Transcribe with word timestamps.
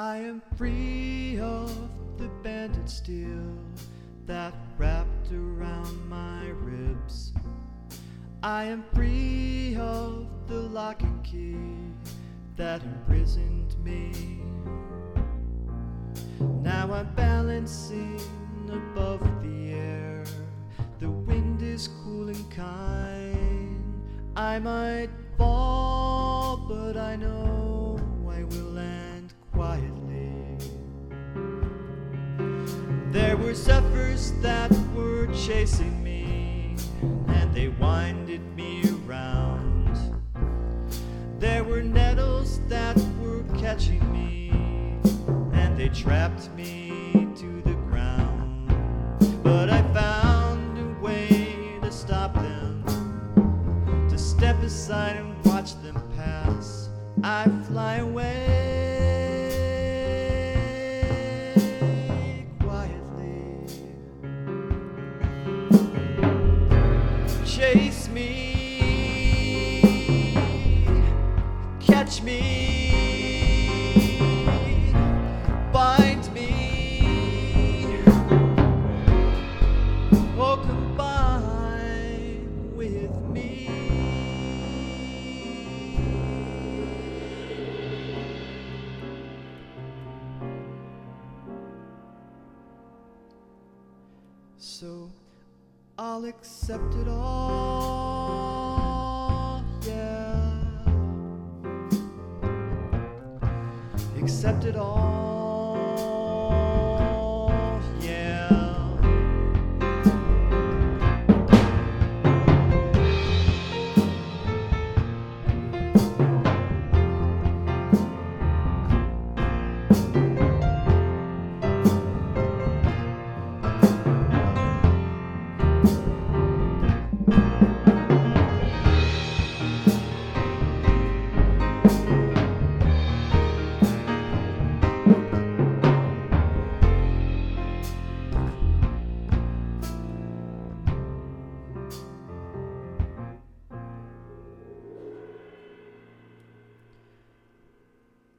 I 0.00 0.16
am 0.16 0.40
free 0.56 1.38
of 1.40 1.70
the 2.16 2.28
banded 2.42 2.88
steel 2.88 3.54
that 4.24 4.54
wrapped 4.78 5.30
around 5.30 6.08
my 6.08 6.48
ribs. 6.62 7.34
I 8.42 8.64
am 8.64 8.82
free 8.94 9.76
of 9.78 10.26
the 10.46 10.54
lock 10.54 11.02
and 11.02 11.22
key 11.22 11.58
that 12.56 12.82
imprisoned 12.82 13.76
me. 13.84 14.40
Now 16.40 16.90
I'm 16.94 17.14
balancing 17.14 18.22
above 18.72 19.20
the 19.42 19.74
air. 19.74 20.24
The 20.98 21.10
wind 21.10 21.60
is 21.60 21.90
cool 22.02 22.30
and 22.30 22.50
kind. 22.50 24.02
I 24.34 24.60
might 24.60 25.10
fall, 25.36 26.56
but 26.56 26.96
I 26.96 27.16
know 27.16 27.79
There 33.12 33.36
were 33.36 33.54
zephyrs 33.54 34.30
that 34.40 34.70
were 34.94 35.26
chasing 35.34 36.00
me, 36.04 36.76
and 37.26 37.52
they 37.52 37.66
winded 37.66 38.40
me 38.54 38.84
around. 39.04 39.98
There 41.40 41.64
were 41.64 41.82
nettles 41.82 42.60
that 42.68 42.96
were 43.20 43.42
catching 43.58 44.00
me, 44.12 44.50
and 45.52 45.76
they 45.76 45.88
trapped 45.88 46.50
me 46.54 47.26
to 47.34 47.62
the 47.62 47.74
ground. 47.88 48.72
But 49.42 49.70
I 49.70 49.82
found 49.92 50.78
a 50.78 51.02
way 51.04 51.80
to 51.82 51.90
stop 51.90 52.34
them, 52.34 52.84
to 54.08 54.16
step 54.16 54.62
aside 54.62 55.16
and 55.16 55.44
watch 55.46 55.74
them 55.82 56.00
pass. 56.16 56.90
I 57.24 57.48
fly 57.66 57.96
away 57.96 58.59
Chase 67.72 68.08
me, 68.08 68.26
catch 71.78 72.20
me, 72.22 72.40
bind 75.72 76.32
me, 76.34 78.02
or 80.36 80.56
combine 80.56 82.42
with 82.74 83.14
me. 83.28 83.68
So 94.58 95.12
I'll 95.96 96.24
accept 96.24 96.94
it 96.94 97.06
all, 97.06 97.59
Accept 104.22 104.66
it 104.66 104.76
all, 104.76 105.19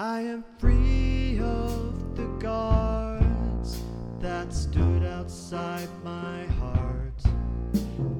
I 0.00 0.20
am 0.20 0.44
free 0.58 1.40
of 1.40 2.14
the 2.14 2.28
guards 2.38 3.82
that 4.20 4.54
stood 4.54 5.02
outside 5.02 5.88
my 6.04 6.46
heart. 6.60 7.20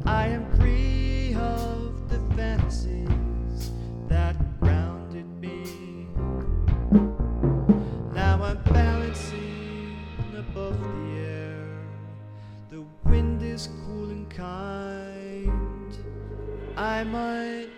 I 0.05 0.27
am 0.27 0.45
free 0.57 1.37
of 1.37 2.11
the 2.11 2.19
fences 2.35 3.71
that 4.09 4.35
grounded 4.59 5.29
me. 5.41 6.09
Now 8.13 8.43
I'm 8.43 8.61
balancing 8.65 10.01
above 10.37 10.81
the 10.81 11.21
air. 11.21 11.79
The 12.71 12.85
wind 13.05 13.41
is 13.45 13.69
cool 13.87 14.11
and 14.11 14.29
kind. 14.29 15.97
I 16.77 17.05
might 17.05 17.69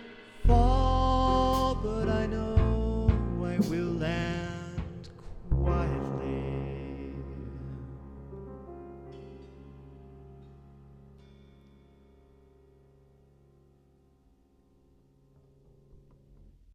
fall, 0.47 1.75
but 1.75 2.09
I 2.09 2.25
know 2.25 3.11
I 3.43 3.59
will. 3.69 3.90